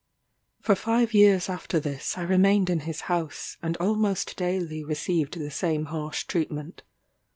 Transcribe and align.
For 0.61 0.73
five 0.73 1.13
years 1.13 1.47
after 1.47 1.79
this 1.79 2.17
I 2.17 2.23
remained 2.23 2.71
in 2.71 2.79
his 2.89 3.01
house, 3.01 3.57
and 3.61 3.77
almost 3.77 4.35
daily 4.35 4.83
received 4.83 5.35
the 5.37 5.51
same 5.51 5.85
harsh 5.93 6.23
treatment. 6.23 6.81